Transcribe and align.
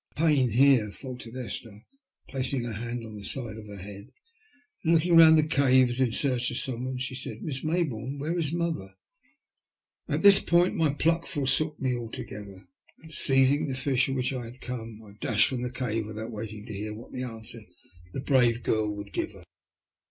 "A 0.13 0.15
pain 0.15 0.49
here," 0.49 0.89
faltered 0.91 1.37
Esther, 1.37 1.83
placing 2.27 2.63
her 2.63 2.73
hand 2.73 3.05
on 3.05 3.13
the 3.13 3.23
side 3.23 3.55
of 3.57 3.67
her 3.67 3.77
head. 3.77 4.09
Then 4.83 4.95
looking 4.95 5.15
round 5.15 5.37
the 5.37 5.43
cave 5.43 5.89
as 5.89 6.01
if 6.01 6.07
in 6.07 6.13
search 6.13 6.49
of 6.49 6.57
someone, 6.57 6.97
she 6.97 7.13
said, 7.13 7.43
''Miss 7.43 7.63
May 7.63 7.83
bourne, 7.83 8.17
where 8.17 8.35
is 8.35 8.51
mother?" 8.51 8.95
At 10.09 10.23
this 10.23 10.39
point 10.39 10.73
my 10.75 10.91
pluck 10.91 11.27
forsook 11.27 11.79
me 11.79 11.95
altogether, 11.95 12.67
and 12.97 13.13
seizing 13.13 13.67
the 13.67 13.75
fish 13.75 14.07
for 14.07 14.13
which 14.13 14.33
I 14.33 14.45
had 14.45 14.59
come, 14.59 15.03
I 15.05 15.11
dashed 15.19 15.49
from 15.49 15.61
the 15.61 15.69
cave 15.69 16.07
without 16.07 16.31
waiting 16.31 16.65
to 16.65 16.73
hear 16.73 16.95
what 16.95 17.13
answer 17.13 17.61
the 18.11 18.21
brave 18.21 18.63
girl 18.63 18.91
would 18.95 19.13
give 19.13 19.33
her. 19.33 19.43